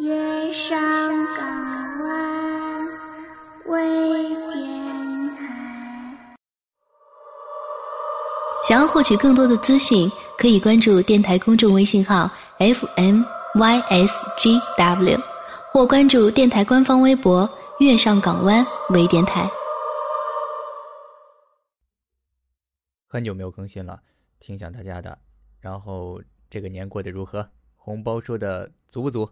[0.00, 0.78] 月上
[1.36, 2.86] 港湾
[3.66, 6.28] 微电台。
[8.62, 10.08] 想要获取更多的资讯，
[10.38, 15.20] 可以关注电台公众微信号 FMYSGW，
[15.72, 19.50] 或关注电台官方微博“月上港湾微电台”。
[23.10, 24.00] 很久没有更新了，
[24.38, 25.18] 挺想大家的。
[25.60, 27.50] 然后这个年过得如何？
[27.74, 29.28] 红包收的足不足？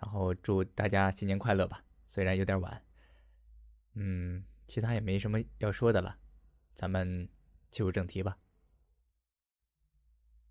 [0.00, 1.84] 然后祝大家新年快乐吧！
[2.04, 2.82] 虽然有点晚，
[3.94, 6.18] 嗯，其他也没什么要说的了，
[6.74, 7.28] 咱们
[7.70, 8.38] 进入正题吧。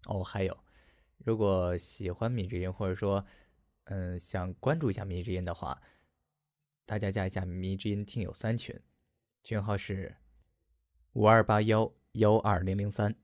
[0.08, 0.64] 哦，还有，
[1.18, 3.26] 如果喜欢米之音，或者说，
[3.86, 5.82] 嗯，想关注一下米之音的话，
[6.86, 8.78] 大家加一下米之音听友三群，
[9.44, 10.18] 群号是
[11.14, 13.16] 五二八幺幺二零零三。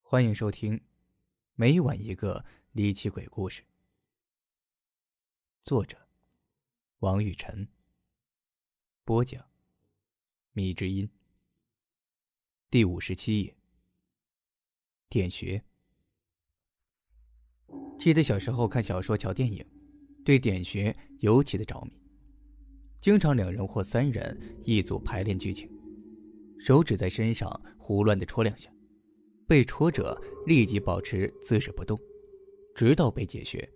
[0.00, 0.82] 欢迎收听，
[1.54, 3.62] 每晚一个离奇鬼故事。
[5.64, 5.96] 作者：
[6.98, 7.66] 王雨晨。
[9.02, 9.42] 播讲：
[10.52, 11.08] 米之音。
[12.68, 13.56] 第五十七页。
[15.08, 15.64] 点穴。
[17.98, 19.66] 记得小时候看小说、瞧电影，
[20.22, 21.98] 对点穴尤其的着迷。
[23.00, 25.66] 经常两人或三人一组排练剧情，
[26.60, 28.70] 手指在身上胡乱的戳两下。
[29.48, 31.98] 被戳者立即保持姿势不动，
[32.74, 33.66] 直到被解穴。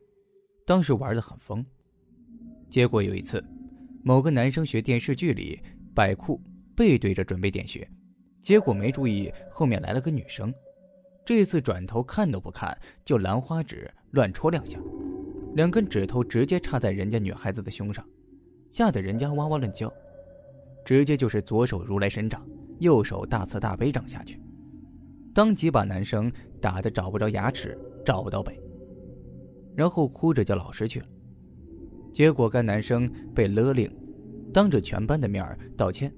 [0.67, 1.65] 当时玩的很疯。
[2.71, 3.43] 结果有一次，
[4.03, 5.61] 某个男生学电视剧里
[5.95, 6.41] 摆裤
[6.77, 7.89] 背对着准备点穴，
[8.43, 10.53] 结果没注意后面来了个女生。
[11.25, 14.79] 这次转头看都不看，就兰花指乱戳两下，
[15.55, 18.07] 两根指头直接插在人家女孩子的胸上，
[18.67, 19.93] 吓得人家哇哇乱叫。
[20.85, 22.47] 直接就是左手如来神掌，
[22.79, 24.41] 右手大慈大悲掌下去。
[25.35, 28.59] 当即把男生打得找不着牙齿，找不到北，
[29.77, 31.07] 然后哭着叫老师去了。
[32.13, 33.91] 结果该男生被勒令
[34.53, 35.45] 当着全班的面
[35.77, 36.13] 道歉，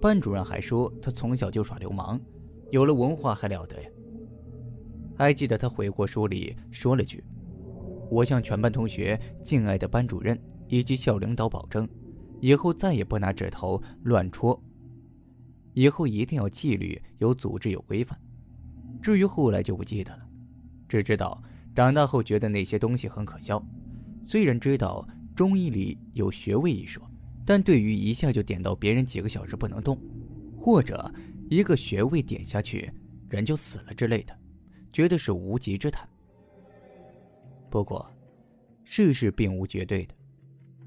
[0.00, 2.20] 班主任还说他从小就耍流氓，
[2.70, 3.90] 有了文化还了得呀。
[5.16, 7.24] 还记得他悔过书里说了句
[8.08, 10.38] ：“我向全班同学、敬爱的班主任
[10.68, 11.88] 以及校领导保证，
[12.40, 14.62] 以后再也不拿指头乱戳，
[15.74, 18.16] 以后一定要纪律有组织有规范。”
[19.02, 20.22] 至于后来就不记得了，
[20.88, 21.42] 只知道
[21.74, 23.60] 长大后觉得那些东西很可笑。
[24.22, 27.02] 虽然知道中医里有穴位一说，
[27.46, 29.98] 但对于一下就点到别人几个小时不能动，
[30.58, 31.12] 或者
[31.48, 32.92] 一个穴位点下去
[33.28, 34.38] 人就死了之类的，
[34.92, 36.08] 觉得是无稽之谈。
[37.70, 38.10] 不过，
[38.84, 40.14] 世事并无绝对的，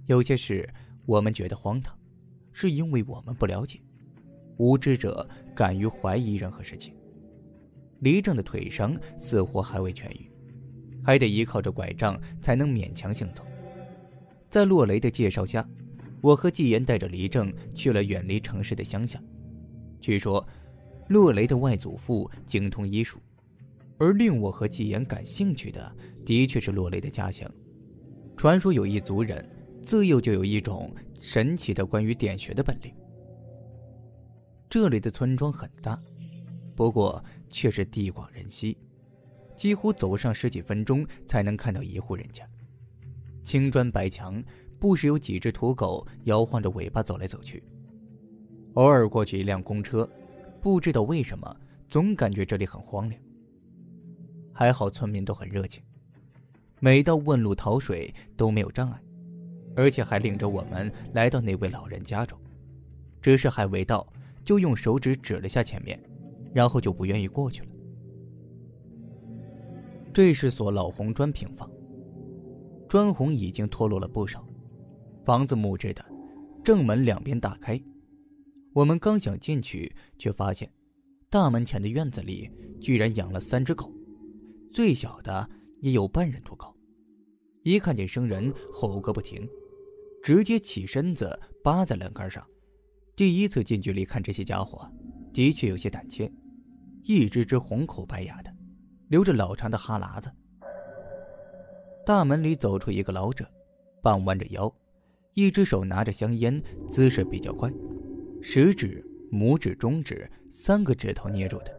[0.06, 0.68] 有些事
[1.06, 1.98] 我们觉得荒唐，
[2.52, 3.80] 是因为我们不了解，
[4.58, 6.96] 无知者敢于怀疑任何事情。
[8.00, 10.31] 黎正的腿伤似乎还未痊愈，
[11.12, 13.44] 还得依靠着拐杖才能勉强行走。
[14.50, 15.68] 在洛雷的介绍下，
[16.22, 19.22] 我和纪言带着黎正去了远离城市的乡下。
[20.00, 20.48] 据说，
[21.10, 23.20] 洛雷的外祖父精通医术，
[23.98, 25.94] 而令我和纪言感兴趣的，
[26.26, 27.52] 的确是洛雷的家乡。
[28.38, 29.46] 传说有一族人
[29.84, 32.94] 自幼就有一种神奇的关于点穴的本领。
[34.70, 36.02] 这里的村庄很大。
[36.74, 38.78] 不过却是地广人稀，
[39.62, 42.44] 几乎走上十几分钟才能看到一户人家。
[43.44, 44.44] 青砖白墙，
[44.80, 47.62] 不时有几只土狗摇晃着尾巴走来走去。
[48.74, 50.10] 偶尔过去一辆公车，
[50.62, 51.56] 不知道为什么
[51.88, 53.22] 总感觉这里很荒凉。
[54.52, 55.84] 还好村民都很热情，
[56.80, 59.00] 每到问路讨水都没有障碍，
[59.76, 62.36] 而且还领着我们来到那位老人家中。
[63.22, 64.12] 只是还未到，
[64.44, 66.02] 就用手指指了下前面。
[66.52, 67.71] 然后就不愿意过去了。
[70.14, 71.72] 这是所老红砖平房，
[72.90, 74.46] 砖红已经脱落了不少，
[75.24, 76.04] 房子木质的，
[76.64, 77.82] 正门两边大开。
[78.74, 80.70] 我们刚想进去，却发现
[81.30, 82.50] 大门前的院子里
[82.82, 83.90] 居然养了三只狗，
[84.74, 85.50] 最小的
[85.80, 86.76] 也有半人多高。
[87.64, 89.48] 一看见生人，吼个不停，
[90.22, 92.46] 直接起身子扒在栏杆上。
[93.16, 94.86] 第一次近距离看这些家伙，
[95.32, 96.30] 的确有些胆怯。
[97.04, 98.51] 一只只红口白牙的，
[99.12, 100.32] 流着老长的哈喇子。
[102.06, 103.46] 大门里走出一个老者，
[104.02, 104.74] 半弯着腰，
[105.34, 107.70] 一只手拿着香烟，姿势比较怪，
[108.42, 111.78] 食指、拇指、中指三个指头捏住的，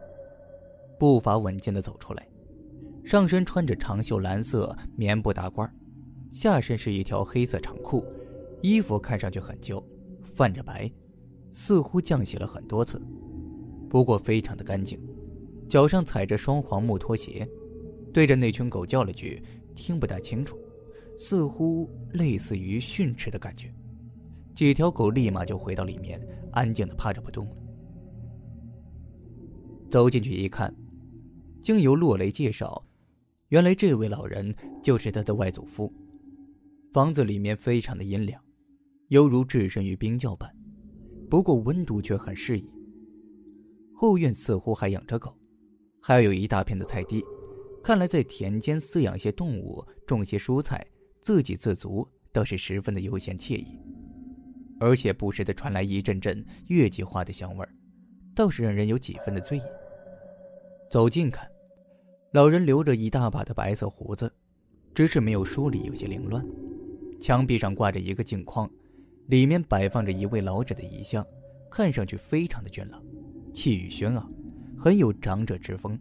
[0.99, 2.23] 步伐稳健的走出来。
[3.03, 5.67] 上身穿着长袖蓝色棉布大褂，
[6.29, 8.05] 下身是一条黑色长裤，
[8.61, 9.83] 衣服看上去很旧，
[10.23, 10.87] 泛着白，
[11.51, 13.01] 似乎浆洗了很多次，
[13.89, 15.01] 不过非常的干净。
[15.73, 17.49] 脚上踩着双黄木拖鞋，
[18.13, 19.41] 对着那群狗叫了句
[19.73, 20.55] ：“听不大清楚，
[21.17, 23.73] 似乎类似于训斥的感觉。
[24.53, 26.21] 几条狗立马就回到里面，
[26.51, 27.55] 安静的趴着不动了。
[29.89, 30.71] 走进去一看，
[31.59, 32.85] 经由洛雷介绍，
[33.47, 35.91] 原来这位老人就是他的外祖父。
[36.91, 38.39] 房子里面非常的阴凉，
[39.07, 40.55] 犹如置身于冰窖般，
[41.31, 42.69] 不过温度却很适宜。
[43.95, 45.35] 后院似乎还养着狗，
[46.05, 47.23] 还有一大片的菜地，
[47.81, 50.85] 看来在田间饲养些动物，种些蔬菜，
[51.21, 53.79] 自给自足，倒是十分的悠闲惬意。
[54.81, 57.73] 而且不时的传来一阵阵月季花的香味儿，
[58.35, 59.61] 倒是让人有几分的醉意。
[60.91, 61.49] 走近看，
[62.33, 64.29] 老人留着一大把的白色胡子，
[64.93, 66.45] 只是没有梳理，有些凌乱。
[67.21, 68.69] 墙壁上挂着一个镜框，
[69.27, 71.25] 里面摆放着一位老者的遗像，
[71.71, 73.01] 看上去非常的俊朗，
[73.53, 74.29] 气宇轩昂，
[74.83, 75.97] 很有长者之风。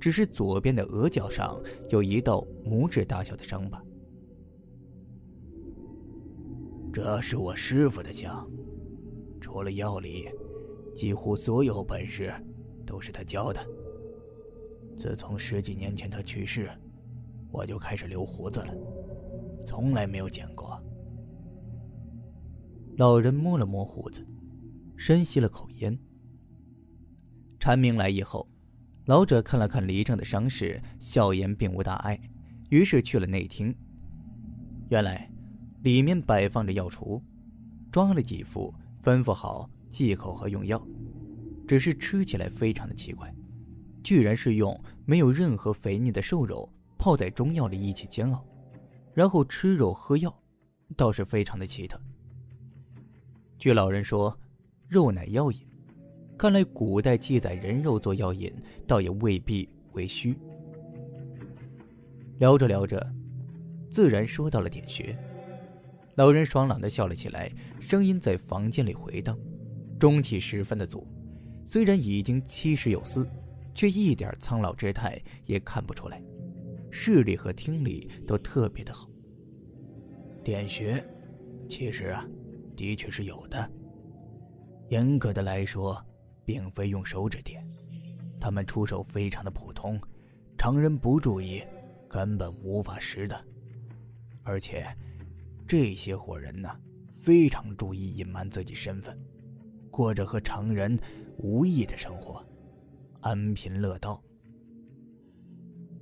[0.00, 1.56] 只是左边的额角上
[1.88, 3.80] 有一道拇指大小的伤疤。
[6.92, 8.44] 这是我师傅的枪，
[9.40, 10.28] 除了药理，
[10.92, 12.34] 几乎所有本事
[12.84, 13.64] 都是他教的。
[14.96, 16.68] 自从十几年前他去世，
[17.52, 18.74] 我就开始留胡子了，
[19.64, 20.76] 从来没有剪过。
[22.96, 24.26] 老人摸了摸胡子，
[24.96, 25.96] 深吸了口烟。
[27.62, 28.44] 蝉鸣来意后，
[29.04, 32.20] 老者看了看黎正的伤势，笑言并无大碍，
[32.70, 33.72] 于是去了内厅。
[34.88, 35.30] 原来。
[35.82, 37.22] 里面摆放着药橱，
[37.92, 40.84] 抓了几副，吩咐好忌口和用药。
[41.68, 43.32] 只是吃起来非常的奇怪，
[44.02, 46.68] 居然是用没有任何肥腻的瘦肉
[46.98, 48.44] 泡在中药里一起煎熬，
[49.14, 50.36] 然后吃肉喝药，
[50.96, 52.00] 倒是非常的奇特。
[53.56, 54.36] 据老人说，
[54.88, 55.60] 肉乃药引，
[56.36, 58.52] 看来古代记载人肉做药引，
[58.86, 60.36] 倒也未必为虚。
[62.38, 63.06] 聊着聊着，
[63.90, 65.16] 自然说到了点穴。
[66.16, 67.50] 老人爽朗的笑了起来，
[67.80, 69.38] 声音在房间里回荡，
[69.98, 71.06] 中气十分的足。
[71.64, 73.26] 虽然已经七十有四，
[73.72, 76.20] 却一点苍老之态也看不出来，
[76.90, 79.08] 视力和听力都特别的好。
[80.42, 81.02] 点穴，
[81.68, 82.26] 其实啊，
[82.76, 83.70] 的确是有的。
[84.88, 86.04] 严格的来说，
[86.44, 87.66] 并非用手指点，
[88.40, 90.00] 他们出手非常的普通，
[90.56, 91.62] 常人不注意，
[92.08, 93.44] 根本无法识的，
[94.42, 94.86] 而且。
[95.64, 96.68] 这些伙人呢，
[97.18, 99.18] 非常注意隐瞒自己身份，
[99.90, 100.98] 过着和常人
[101.38, 102.44] 无异的生活，
[103.22, 104.22] 安贫乐道。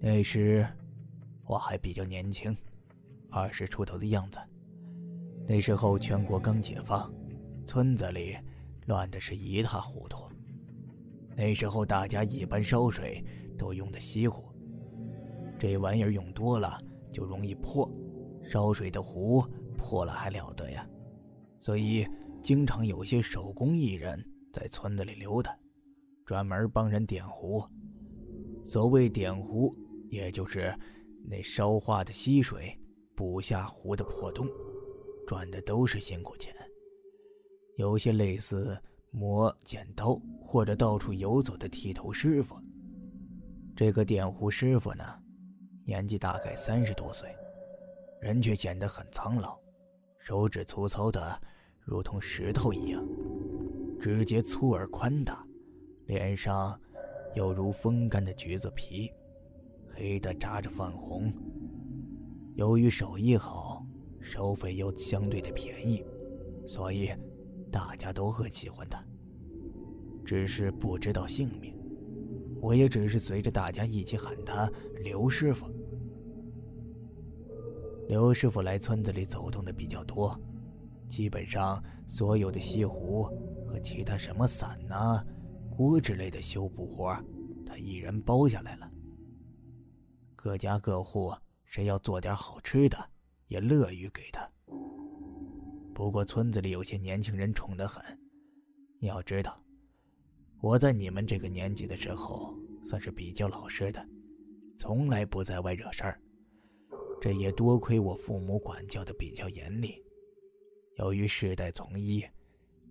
[0.00, 0.66] 那时
[1.44, 2.56] 我还比较年轻，
[3.30, 4.40] 二十出头的样子。
[5.46, 7.12] 那时候全国刚解放，
[7.64, 8.36] 村子里
[8.86, 10.24] 乱的是一塌糊涂。
[11.40, 13.24] 那时候大家一般烧水
[13.56, 14.52] 都用的锡壶，
[15.58, 16.78] 这玩意儿用多了
[17.10, 17.90] 就容易破，
[18.46, 19.42] 烧水的壶。
[19.74, 20.86] 破了还了得呀，
[21.58, 22.06] 所以
[22.42, 24.22] 经常有些手工艺人
[24.52, 25.58] 在村子里溜达，
[26.26, 27.64] 专门帮人点壶。
[28.62, 29.74] 所谓点壶，
[30.10, 30.78] 也就是
[31.24, 32.78] 那烧化的溪水
[33.14, 34.46] 补下壶的破洞，
[35.26, 36.54] 赚的都是辛苦钱。
[37.76, 38.78] 有些类似
[39.10, 42.56] 磨剪刀或者到处游走的剃头师傅。
[43.74, 45.04] 这个点胡师傅呢，
[45.84, 47.34] 年纪大概三十多岁，
[48.20, 49.58] 人却显得很苍老。
[50.18, 51.40] 手指粗糙的，
[51.80, 53.02] 如同石头一样；
[53.98, 55.44] 指节粗而宽大，
[56.06, 56.78] 脸上
[57.34, 59.10] 有如风干的橘子皮，
[59.88, 61.32] 黑的扎着泛红。
[62.54, 63.84] 由于手艺好，
[64.20, 66.04] 收费又相对的便宜，
[66.66, 67.10] 所以
[67.72, 69.02] 大家都很喜欢他。
[70.24, 71.74] 只是不知道姓名，
[72.60, 74.70] 我也只是随着大家一起喊他
[75.02, 75.66] 刘师傅。
[78.08, 80.38] 刘师傅来村子里走动的比较多，
[81.08, 83.22] 基本上所有的西湖
[83.66, 85.24] 和其他什么伞呐、
[85.70, 87.16] 锅之类的修补活，
[87.64, 88.90] 他一人包下来了。
[90.34, 91.32] 各家各户
[91.64, 92.96] 谁要做点好吃的，
[93.46, 94.50] 也乐于给他。
[95.94, 98.02] 不过村子里有些年轻人宠得很，
[98.98, 99.56] 你要知道，
[100.62, 104.06] 我在你们这个年纪的时候算是比较老实的，
[104.78, 106.20] 从来不在外惹事儿。
[107.18, 110.02] 这也多亏我父母管教的比较严厉。
[110.96, 112.22] 由于世代从医，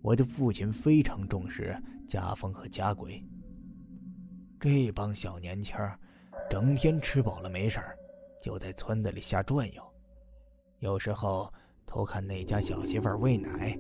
[0.02, 3.24] 我的父亲非常重视家风和家规。
[4.60, 5.76] 这帮小年轻，
[6.50, 7.96] 整天吃饱了没事儿，
[8.42, 9.84] 就在村子里瞎转悠。
[10.80, 11.54] 有时候
[11.86, 13.78] 偷看那家小媳妇喂奶，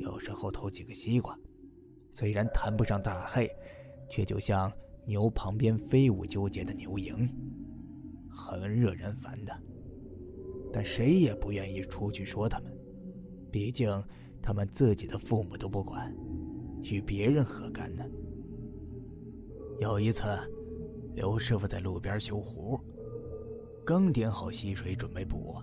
[0.00, 1.38] 有时候偷几个西瓜。
[2.10, 3.48] 虽然谈不上大害，
[4.08, 4.72] 却就像
[5.04, 7.28] 牛旁边飞舞纠结的牛蝇。
[8.28, 9.52] 很惹人烦的。
[10.72, 12.70] 但谁也不愿意出去说他们，
[13.50, 13.90] 毕竟
[14.42, 16.14] 他们自己的父母都不管，
[16.82, 18.04] 与别人何干呢？
[19.80, 20.24] 有一次，
[21.14, 22.78] 刘师傅在路边修湖，
[23.86, 25.56] 刚点好溪水准备补，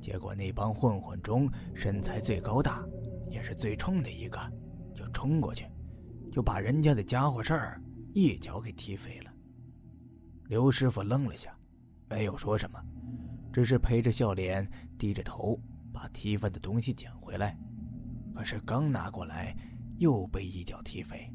[0.00, 2.86] 结果那帮混混中身材最高大，
[3.28, 4.38] 也是最冲的一个，
[4.94, 5.66] 就冲过去，
[6.34, 7.80] 就把人家的家伙事儿
[8.12, 9.32] 一脚给踢飞了。
[10.48, 11.56] 刘师傅愣了下，
[12.10, 12.84] 没有说什么，
[13.52, 15.56] 只是陪着笑脸，低着头
[15.92, 17.56] 把踢翻的东西捡回来。
[18.34, 19.56] 可是刚拿过来，
[19.98, 21.32] 又被一脚踢飞，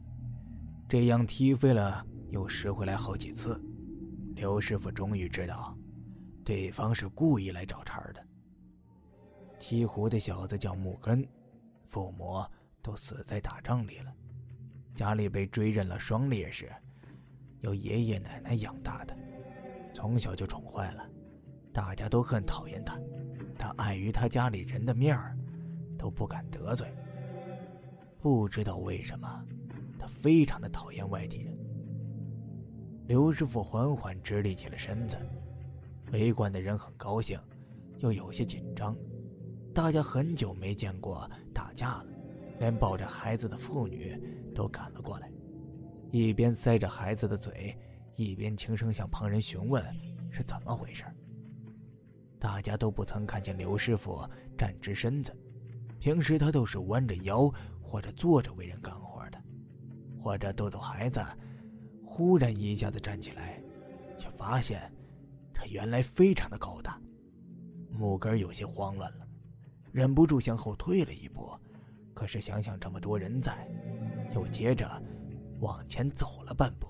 [0.85, 2.05] 这样踢飞了。
[2.31, 3.57] 又拾回来好几次，
[4.35, 5.77] 刘师傅终于知道，
[6.43, 8.21] 对方是故意来找茬的。
[9.61, 11.25] 鹈鹕的小子叫木根，
[11.85, 12.43] 父母
[12.81, 14.13] 都死在打仗里了，
[14.99, 16.69] 家里被追认了双烈士，
[17.61, 19.17] 由爷爷奶奶养大的，
[19.93, 21.09] 从小就宠坏了，
[21.71, 22.99] 大家都很讨厌他，
[23.57, 25.37] 他碍于他家里人的面儿，
[25.97, 26.85] 都不敢得罪。
[28.19, 29.45] 不知道为什么，
[29.97, 31.57] 他非常的讨厌外地人。
[33.07, 35.17] 刘师傅缓缓直立起了身子，
[36.11, 37.39] 围观的人很高兴，
[37.99, 38.93] 又有些紧张。
[39.73, 42.07] 大家很久没见过打架了，
[42.59, 44.21] 连抱着孩子的妇女
[44.59, 45.31] 都赶了过来，
[46.11, 47.73] 一边塞着孩子的嘴，
[48.15, 49.81] 一边轻声向旁人询问
[50.29, 51.05] 是怎么回事。
[52.37, 54.21] 大家都不曾看见刘师傅
[54.57, 55.33] 站直身子，
[55.97, 57.49] 平时他都是弯着腰
[57.81, 59.41] 或者坐着为人干活的，
[60.19, 61.25] 或者逗逗孩子。
[62.03, 63.63] 忽然一下子站起来，
[64.17, 64.91] 却发现
[65.53, 67.01] 他原来非常的高大。
[67.89, 69.25] 木根有些慌乱了，
[69.93, 71.49] 忍不住向后退了一步。
[72.13, 73.65] 可是想想这么多人在，
[74.33, 74.89] 又接着
[75.59, 76.87] 往前走了半步。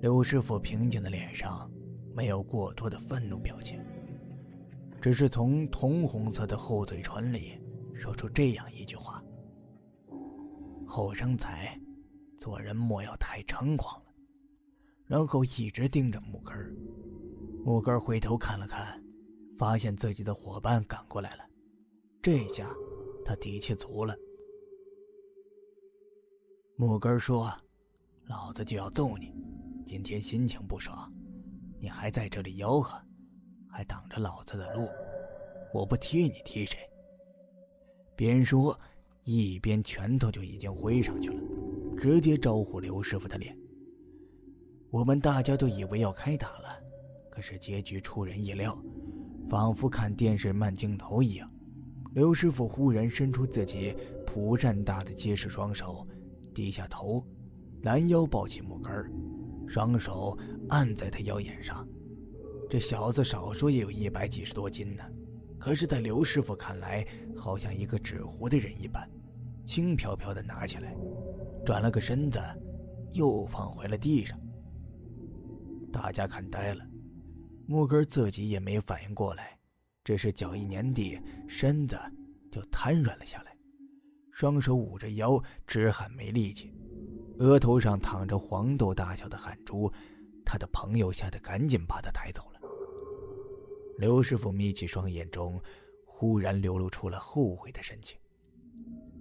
[0.00, 1.70] 刘师傅平静的脸上
[2.14, 3.80] 没有过多的愤怒表情，
[5.00, 7.60] 只是从铜红色的厚嘴唇里
[7.94, 9.22] 说出这样一句话
[10.86, 11.48] ：“后生仔。”
[12.40, 14.06] 做人莫要太猖狂了，
[15.04, 16.56] 然后一直盯着木根。
[17.62, 18.98] 木根回头看了看，
[19.58, 21.44] 发现自己的伙伴赶过来了，
[22.22, 22.66] 这下
[23.26, 24.16] 他底气足了。
[26.80, 27.52] 木根说
[28.24, 29.34] ：“老子就要揍你，
[29.84, 31.12] 今天心情不爽，
[31.78, 32.98] 你还在这里吆喝，
[33.68, 34.88] 还挡着老子的路，
[35.74, 36.78] 我不踢你踢谁？”
[38.16, 38.80] 边说，
[39.24, 41.42] 一边拳头就已经挥上去了。
[41.98, 43.54] 直接招呼刘师傅的脸。
[44.90, 46.82] 我们大家都以为要开打了，
[47.28, 48.82] 可是结局出人意料，
[49.50, 51.52] 仿佛看电视慢镜头一样。
[52.14, 53.94] 刘师傅忽然伸出自己
[54.26, 56.08] 蒲扇大的结实双手，
[56.50, 57.24] 低下头，
[57.82, 58.92] 拦腰抱起木根，
[59.66, 60.36] 双手
[60.68, 61.86] 按在他腰眼上。
[62.68, 65.02] 这小子少说也有一百几十多斤呢，
[65.58, 69.08] 可是，在刘师傅看来，好像一个纸糊的人一般，
[69.64, 70.94] 轻飘飘的拿起来。
[71.66, 72.40] 转了个身子，
[73.12, 74.38] 又放回了地上。
[75.92, 76.86] 大家看呆了，
[77.66, 79.58] 木根自己也没反应过来，
[80.04, 81.98] 只是脚一粘地，身子
[82.50, 83.49] 就瘫软了下来，
[84.40, 86.72] 双手捂着腰，直喊没力气，
[87.40, 89.92] 额头上淌着黄豆大小的汗珠。
[90.46, 92.60] 他的朋友吓得赶紧把他抬走了。
[93.98, 95.60] 刘师傅眯起双眼中，
[96.06, 98.18] 忽然流露出了后悔的神情，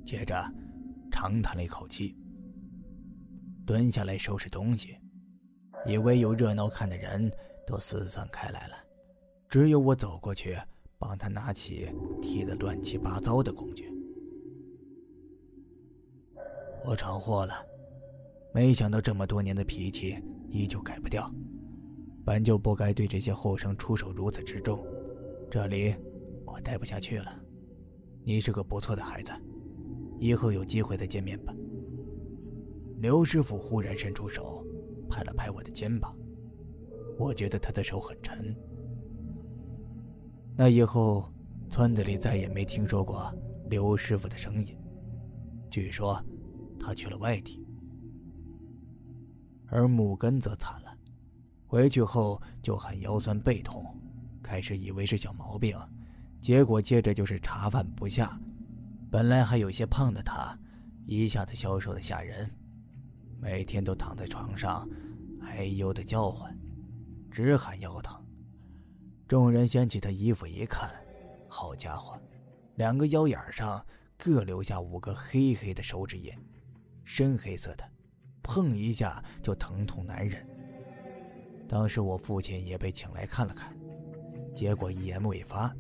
[0.06, 0.42] 接着
[1.12, 2.16] 长叹了一口气。
[3.66, 4.96] 蹲下来收拾东西，
[5.86, 7.30] 以为有热闹看的人
[7.68, 8.76] 都四散开来了，
[9.50, 10.58] 只有我走过去
[10.98, 13.89] 帮他拿起踢得乱七八糟的工具。
[16.86, 17.54] 我闯祸了，
[18.54, 20.18] 没想到这么多年的脾气
[20.50, 21.32] 依旧改不掉，
[22.26, 24.84] 本就不该对这些后生出手如此之重，
[25.52, 25.94] 这里
[26.46, 27.34] 我待不下去了。
[28.24, 29.32] 你是个不错的孩子，
[30.20, 31.54] 以后有机会再见面吧。
[32.98, 34.66] 刘师傅忽然伸出手，
[35.10, 36.16] 拍了拍我的肩膀。
[37.18, 38.56] 我觉得他的手很沉。
[40.56, 41.26] 那以后，
[41.70, 43.34] 村子里再也没听说过
[43.70, 44.78] 刘师傅的声音。
[45.70, 46.22] 据说，
[46.80, 47.64] 他去了外地。
[49.68, 50.98] 而木根则惨了，
[51.68, 53.86] 回去后就喊腰酸背痛，
[54.42, 55.78] 开始以为是小毛病，
[56.42, 58.40] 结果接着就是茶饭不下。
[59.12, 60.58] 本来还有些胖的他，
[61.06, 62.50] 一下子消瘦的吓人。
[63.40, 64.90] 每天都躺在床上，
[65.42, 66.58] 哎呦的叫唤，
[67.32, 68.20] 直喊腰疼。
[69.28, 70.90] 众人掀起他衣服一看，
[71.48, 72.20] 好家伙，
[72.76, 73.86] 两个腰眼上
[74.18, 76.32] 各留下五个黑黑的手指印，
[77.12, 77.84] 深黑色的，
[78.44, 80.48] 碰一下就疼痛难忍。
[81.68, 83.76] 当时我父亲也被请来看了看，
[84.54, 85.76] 结果一言未发，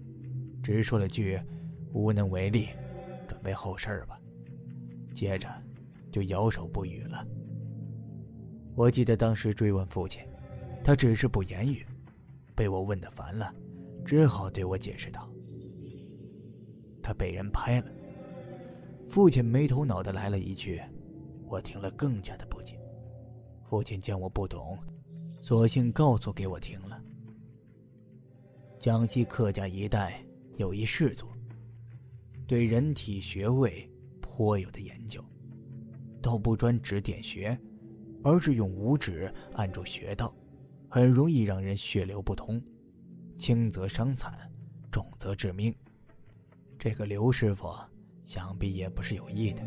[0.64, 1.40] 只说了句
[1.94, 2.70] “无能为力，
[3.28, 4.20] 准备后事吧”，
[5.14, 5.48] 接着
[6.12, 7.24] 就摇手不语了。
[8.74, 10.24] 我记得当时追问父亲，
[10.84, 11.86] 他只是不言语，
[12.56, 13.54] 被我问得烦了，
[14.04, 15.30] 只好对我解释道
[17.04, 17.88] ：“他被人拍了。”
[19.06, 20.82] 父亲没头脑的来了一句，
[21.50, 22.80] 我听了更加的不解。
[23.68, 24.78] 父亲见我不懂，
[25.42, 27.02] 索性告诉给我听了。
[28.78, 30.24] 江西客家一带
[30.58, 31.28] 有一氏族，
[32.48, 33.92] 对人体穴位
[34.22, 35.24] 颇有的研究，
[36.22, 37.60] 倒不专指点穴，
[38.24, 40.34] 而是用五指按住穴道，
[40.88, 42.64] 很容易让人血流不通，
[43.38, 44.32] 轻则伤残，
[44.92, 45.76] 重则致命。
[46.78, 47.68] 这个刘师傅。
[48.22, 49.64] 想必也不是有意的，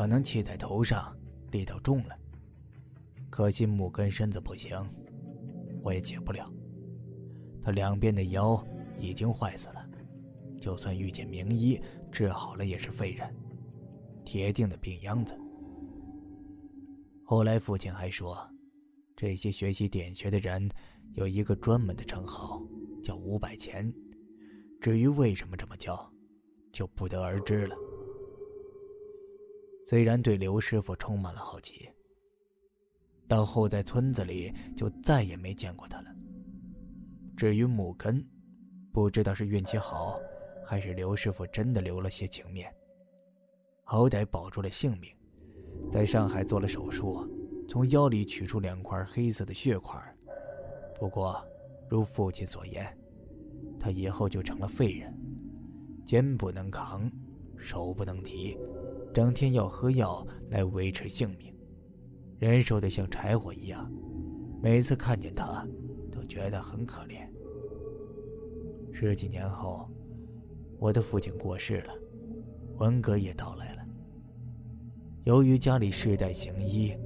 [0.00, 1.14] 可能气在头上，
[1.50, 2.16] 力道重了。
[3.28, 4.74] 可惜木根身子不行，
[5.82, 6.50] 我也解不了。
[7.60, 8.66] 他两边的腰
[8.98, 9.86] 已经坏死了，
[10.58, 11.78] 就算遇见名医
[12.10, 13.30] 治好了，也是废人，
[14.24, 15.38] 铁定的病秧子。
[17.22, 18.38] 后来父亲还说，
[19.14, 20.66] 这些学习点穴的人
[21.12, 22.62] 有一个专门的称号，
[23.04, 23.92] 叫五百钱。
[24.80, 26.10] 至于为什么这么叫？
[26.72, 27.76] 就不得而知了。
[29.82, 31.88] 虽然对刘师傅充满了好奇，
[33.26, 36.14] 到后在村子里就再也没见过他了。
[37.36, 38.24] 至于母根，
[38.92, 40.20] 不知道是运气好，
[40.64, 42.72] 还是刘师傅真的留了些情面，
[43.82, 45.10] 好歹保住了性命，
[45.90, 47.26] 在上海做了手术，
[47.68, 49.98] 从腰里取出两块黑色的血块。
[50.98, 51.42] 不过，
[51.88, 52.86] 如父亲所言，
[53.78, 55.12] 他以后就成了废人。
[56.04, 57.10] 肩不能扛，
[57.56, 58.58] 手不能提，
[59.12, 61.54] 整天要喝药来维持性命，
[62.38, 63.90] 人瘦的像柴火一样。
[64.62, 65.66] 每次看见他，
[66.10, 67.28] 都觉得很可怜。
[68.92, 69.90] 十几年后，
[70.78, 71.94] 我的父亲过世了，
[72.78, 73.82] 文革也到来了。
[75.24, 76.96] 由于家里世代行医，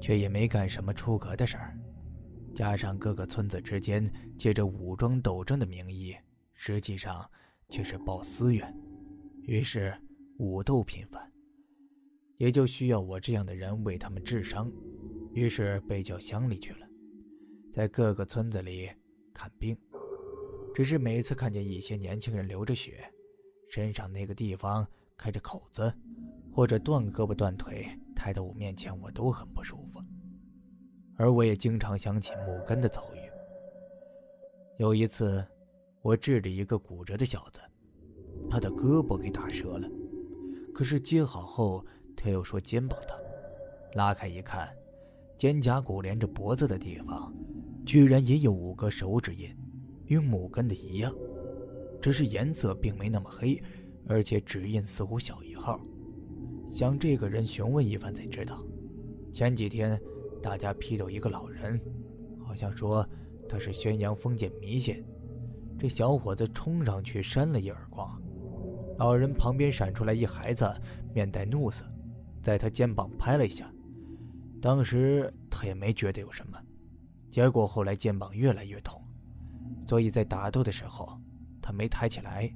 [0.00, 1.78] 却也没干什么出格的事儿，
[2.54, 6.14] 加上各个村子之间借着武装斗争的名义，
[6.54, 7.28] 实际上。
[7.72, 8.76] 却是报私怨，
[9.42, 9.96] 于是
[10.38, 11.29] 武斗频繁，
[12.40, 14.72] 也就需要我这样的人为他们治伤，
[15.34, 16.88] 于是被叫乡里去了，
[17.70, 18.90] 在各个村子里
[19.34, 19.76] 看病。
[20.74, 23.04] 只是每次看见一些年轻人流着血，
[23.68, 24.86] 身上那个地方
[25.18, 25.92] 开着口子，
[26.50, 30.00] 或者断胳膊断腿抬到我面前，我都很不舒服。
[31.16, 33.18] 而我也经常想起木根的遭遇。
[34.78, 35.46] 有一次。
[36.02, 37.60] 我治着一个骨折的小子，
[38.48, 39.86] 他的胳膊给打折了，
[40.72, 41.84] 可是接好后
[42.22, 43.16] 他又说肩膀疼，
[43.94, 44.68] 拉开一看，
[45.38, 47.32] 肩胛骨连着脖子的地方，
[47.86, 49.48] 居然也有五个手指印，
[50.04, 51.10] 与母根的一样，
[51.98, 53.60] 只是颜色并没那么黑，
[54.06, 55.80] 而且指印似乎小一号。
[56.68, 58.62] 向这个人询问一番才知道，
[59.32, 59.98] 前几天
[60.42, 61.80] 大家批斗一个老人，
[62.46, 63.04] 好像说
[63.48, 65.02] 他是宣扬封建迷信。
[65.78, 68.20] 这小伙子冲上去扇了一耳光，
[68.98, 70.70] 老人旁边闪出来一孩子，
[71.14, 71.86] 面带怒色，
[72.42, 73.72] 在他肩膀拍了一下。
[74.60, 76.58] 当时他也没觉得有什么，
[77.30, 79.02] 结果后来肩膀越来越痛，
[79.86, 81.18] 所以在打斗的时候
[81.62, 82.54] 他没抬起来，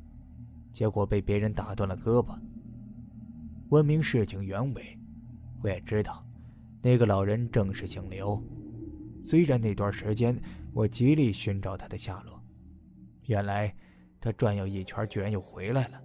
[0.73, 2.38] 结果被别人打断了胳膊。
[3.70, 4.99] 问明事情原委，
[5.62, 6.25] 我也知道，
[6.83, 8.42] 那个老人正是姓刘。
[9.25, 10.38] 虽然那段时间
[10.75, 12.38] 我极力寻找他的下落。
[13.25, 13.75] 原来，
[14.20, 15.99] 他转悠一圈，居然又回来了。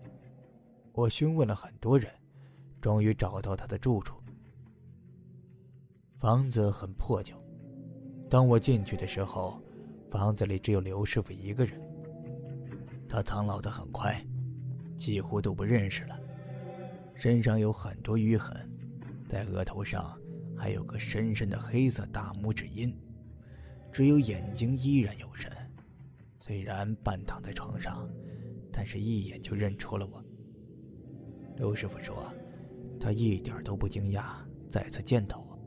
[0.93, 2.09] 我询问了很多人，
[2.81, 4.15] 终于找到他的住处。
[6.17, 7.35] 房子很破旧。
[8.29, 9.61] 当我进去的时候，
[10.09, 11.81] 房子里只有刘师傅一个人。
[13.07, 14.23] 他苍老的很快，
[14.95, 16.19] 几乎都不认识了。
[17.15, 18.69] 身上有很多淤痕，
[19.27, 20.17] 在额头上
[20.55, 22.95] 还有个深深的黑色大拇指印，
[23.91, 25.51] 只有眼睛依然有神。
[26.39, 28.07] 虽然半躺在床上，
[28.71, 30.23] 但是一眼就认出了我。
[31.57, 32.31] 刘师傅说，
[32.99, 34.35] 他一点都不惊讶
[34.69, 35.57] 再次见到我，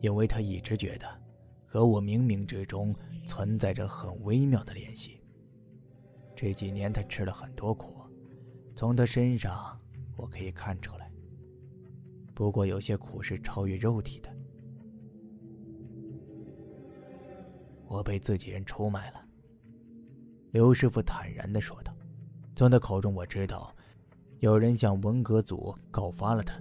[0.00, 1.06] 因为他一直觉得
[1.66, 2.94] 和我冥冥之中
[3.26, 5.20] 存在着很微妙的联系。
[6.34, 8.00] 这几年他吃了很多苦，
[8.74, 9.78] 从他身上
[10.16, 11.10] 我可以看出来。
[12.34, 14.34] 不过有些苦是超越肉体的。
[17.86, 19.24] 我被自己人出卖了。
[20.52, 21.94] 刘师傅坦然的说道
[22.54, 23.74] ：“从他口中我知道，
[24.38, 26.60] 有人向文革组告发了他，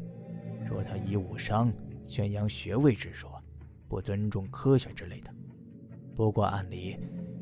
[0.67, 1.71] 说他以武伤、
[2.03, 3.41] 宣扬学位之说，
[3.87, 5.33] 不尊重科学之类的。
[6.15, 6.97] 不过按理，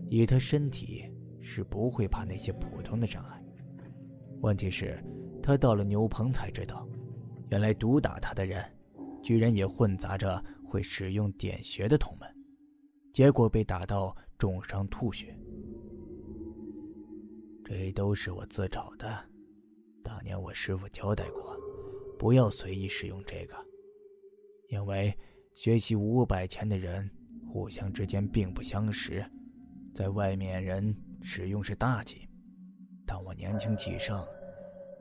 [0.10, 1.10] 以他身体
[1.42, 3.44] 是不会怕那些普通的伤害。
[4.42, 5.04] 问题是，
[5.42, 6.88] 他到了牛棚才知道，
[7.50, 8.64] 原来毒打他的人，
[9.24, 12.30] 居然也混杂着会使用点穴的同门，
[13.12, 15.36] 结果被打到重伤吐血。
[17.64, 19.18] 这都是我自找的，
[20.04, 21.58] 当年我师傅交代过，
[22.18, 23.56] 不要随意使用这个，
[24.70, 25.16] 因为
[25.54, 27.10] 学习五百钱的人
[27.48, 29.26] 互相之间并不相识，
[29.94, 32.28] 在外面人使用是大忌。
[33.06, 34.26] 但我年轻气盛，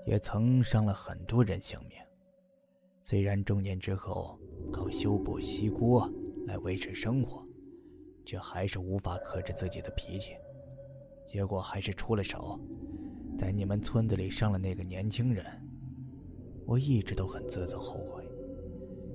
[0.06, 1.98] 也曾伤了很多人性命。
[3.02, 4.38] 虽然中年之后
[4.72, 6.10] 靠修补锡锅
[6.46, 7.46] 来维持生活，
[8.24, 10.32] 却还是无法克制自己的脾气。
[11.26, 12.60] 结果还是出了手，
[13.38, 15.44] 在你们村子里伤了那个年轻人。
[16.66, 18.24] 我一直都很自责后悔，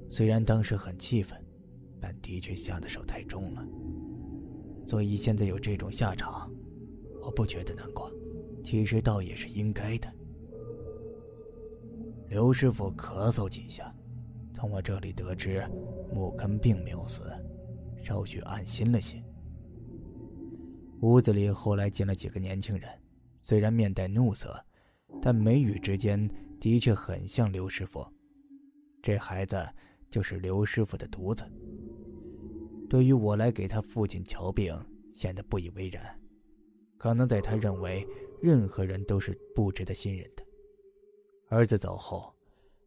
[0.09, 1.37] 虽然当时很气愤，
[1.99, 3.65] 但的确下的手太重了。
[4.85, 6.51] 所以现在有这种下场，
[7.21, 8.11] 我不觉得难过，
[8.63, 10.07] 其实倒也是应该的。
[12.27, 13.93] 刘师傅咳嗽几下，
[14.53, 15.67] 从我这里得知
[16.13, 17.23] 木根并没有死，
[18.03, 19.23] 稍许安心了些。
[21.01, 22.89] 屋子里后来进了几个年轻人，
[23.41, 24.59] 虽然面带怒色，
[25.21, 28.05] 但眉宇之间的确很像刘师傅。
[29.01, 29.67] 这孩子
[30.09, 31.43] 就是刘师傅的独子。
[32.89, 34.75] 对于我来给他父亲瞧病，
[35.13, 36.19] 显得不以为然。
[36.97, 38.05] 可能在他认为，
[38.41, 40.43] 任何人都是不值得信任的。
[41.47, 42.35] 儿子走后，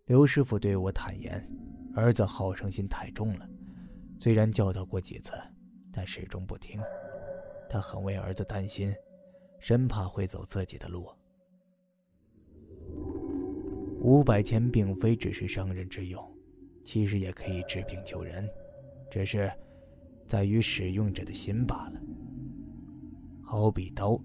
[0.04, 1.48] 刘师傅对我坦言，
[1.94, 3.48] 儿子好胜心太重了，
[4.18, 5.32] 虽然教导过几次，
[5.90, 6.80] 但始终不听。
[7.70, 8.94] 他很为儿子担心，
[9.58, 11.08] 生怕会走自己的路。
[14.02, 16.20] 五百钱并非只是伤人之用，
[16.82, 18.48] 其实也可以治病救人，
[19.08, 19.48] 只是
[20.26, 22.00] 在于使用者的心罢了。
[23.40, 24.20] 好比刀，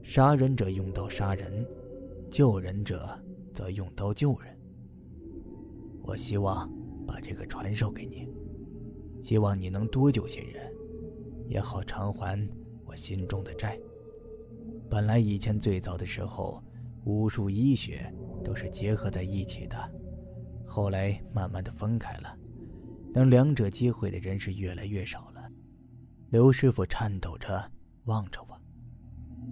[0.00, 1.66] 杀人者用刀杀人，
[2.30, 3.18] 救人者
[3.52, 4.56] 则用刀救人。
[6.02, 6.70] 我希望
[7.04, 8.28] 把这个传授给你，
[9.20, 10.72] 希望你能多救些人，
[11.48, 12.48] 也好偿还
[12.84, 12.94] 我。
[12.96, 13.78] 心中的债。
[14.88, 16.62] 本来以前最早的时候，
[17.04, 18.10] 武术医学
[18.46, 19.76] 都是结合在一起的，
[20.64, 22.38] 后来慢慢的分开了，
[23.12, 25.50] 等两者接会的人是越来越少了。
[26.30, 27.68] 刘师傅颤抖着
[28.04, 28.56] 望着我，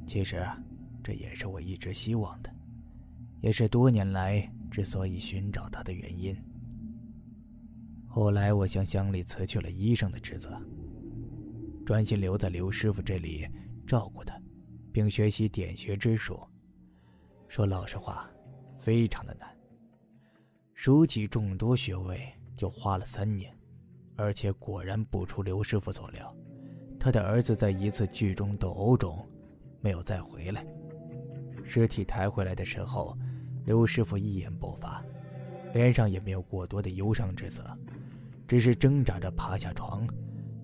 [0.06, 0.46] 其实
[1.02, 2.54] 这也是我一直希望的，
[3.40, 6.36] 也是多年来之所以寻找他的原因。
[8.06, 10.56] 后来我向乡里辞去了医生的职责。
[11.84, 13.44] 专心留在刘师傅这里
[13.86, 14.40] 照顾他，
[14.92, 16.40] 并学习点穴之术。
[17.48, 18.30] 说老实话，
[18.84, 19.48] 非常的难。
[20.74, 23.50] 数起众多穴位就花了三年，
[24.14, 26.36] 而且果然不出刘师傅所料，
[27.00, 29.26] 他的儿子在一次剧中斗殴中
[29.80, 30.62] 没有再回来。
[31.64, 33.16] 尸体抬回来的时候，
[33.64, 35.02] 刘师傅一言不发，
[35.72, 37.64] 脸上也没有过多的忧伤之色，
[38.46, 40.06] 只是挣扎着爬下床。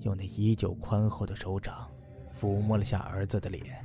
[0.01, 1.91] 用那依旧宽厚的手掌
[2.39, 3.83] 抚摸了下儿子的脸，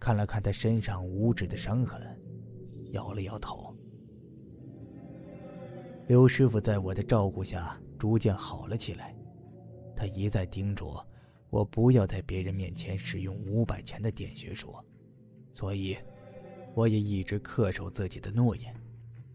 [0.00, 2.00] 看了看他身上五指的伤痕，
[2.92, 3.76] 摇了摇头。
[6.08, 9.14] 刘师傅在我的照顾下逐渐好了起来，
[9.94, 10.96] 他一再叮嘱
[11.50, 14.74] 我不要在别人面前使用五百钱的点穴术，
[15.50, 15.96] 所以
[16.74, 18.74] 我也一直恪守自己的诺言，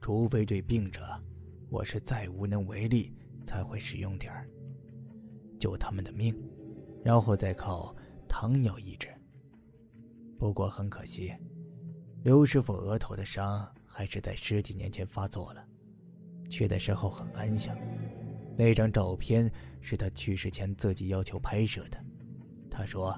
[0.02, 1.02] 除非对病者
[1.70, 3.14] 我是再无能为力，
[3.46, 4.50] 才会使用点儿。
[5.60, 6.36] 救他们的命，
[7.04, 7.96] 然后再靠
[8.28, 9.08] 汤药医治。
[10.38, 11.34] 不过很可惜，
[12.24, 15.66] 刘师傅额头的伤还是在十几年前发作了。
[16.50, 17.78] 去的时候很安详，
[18.58, 19.52] 那张照片
[19.82, 21.98] 是他去世前自己要求拍摄的。
[22.70, 23.18] 他说，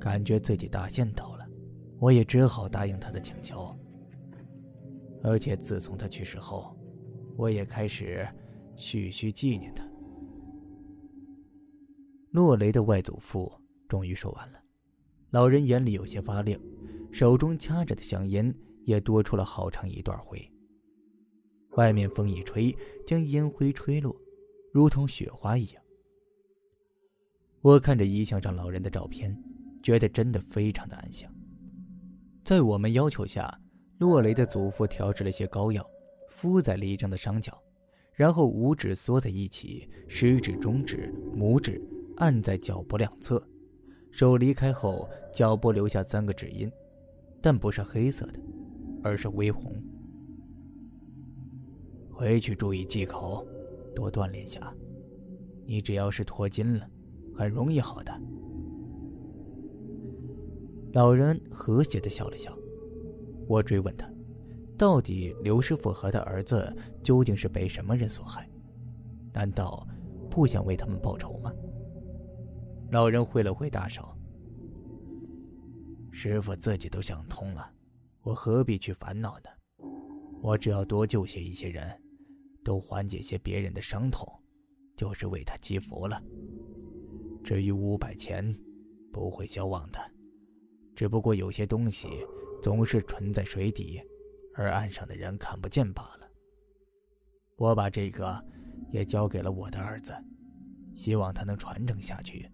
[0.00, 1.46] 感觉自己大限到了，
[1.98, 3.74] 我也只好答应他的请求。
[5.22, 6.76] 而且自从他去世后，
[7.36, 8.28] 我也开始
[8.76, 9.86] 徐徐纪念他。
[12.30, 13.50] 诺雷的外祖父
[13.88, 14.60] 终于说完了，
[15.30, 16.60] 老人眼里有些发亮，
[17.18, 18.54] 手中掐着的香烟
[18.84, 20.40] 也多出了好长一段灰。
[21.70, 22.72] 外面风一吹，
[23.04, 24.14] 将烟灰吹落，
[24.70, 25.82] 如同雪花一样。
[27.60, 29.36] 我看着遗像上老人的照片，
[29.82, 31.28] 觉得真的非常的安详。
[32.44, 33.52] 在我们要求下，
[33.98, 35.84] 洛雷的祖父调制了些膏药，
[36.30, 37.60] 敷在离张的伤脚，
[38.12, 41.82] 然后五指缩在一起，食指、中指、拇指。
[42.18, 43.44] 按在脚脖两侧，
[44.12, 46.70] 手离开后，脚脖留下三个指印，
[47.40, 48.40] 但不是黑色的，
[49.02, 49.72] 而是微红。
[52.10, 53.46] 回去注意忌口，
[53.94, 54.74] 多锻炼下。
[55.64, 56.88] 你只要是脱筋了，
[57.34, 58.12] 很容易好的。
[60.92, 62.52] 老人和谐的笑了笑。
[63.46, 64.10] 我追问他，
[64.76, 68.48] 到底刘师傅和他儿子究竟是被什么人所害？
[69.32, 69.86] 难道
[70.28, 71.52] 不想为他们报仇吗？
[72.90, 74.17] 老人挥了挥大手。
[76.20, 77.72] 师傅自己都想通了，
[78.22, 79.48] 我何必去烦恼呢？
[80.42, 81.96] 我只要多救些一些人，
[82.64, 84.28] 都缓解些别人的伤痛，
[84.96, 86.20] 就是为他积福了。
[87.44, 88.52] 至于五百钱，
[89.12, 90.00] 不会消亡的，
[90.96, 92.08] 只不过有些东西
[92.60, 94.02] 总是存在水底，
[94.54, 96.28] 而岸上的人看不见罢了。
[97.54, 98.44] 我把这个
[98.90, 100.12] 也交给了我的儿子，
[100.92, 102.50] 希望他能传承下去，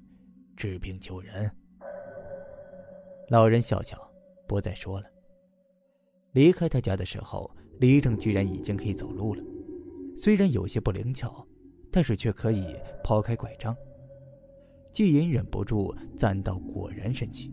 [0.54, 1.50] 治病救人。
[3.34, 3.98] 老人笑笑，
[4.46, 5.06] 不再说了。
[6.34, 9.42] 离开他家的时候，李正居然已经可以走路了，
[10.16, 11.44] 虽然有些不灵巧，
[11.90, 13.76] 但是却可以抛开拐杖。
[14.92, 17.52] 季隐忍不住赞道：“果然神奇。”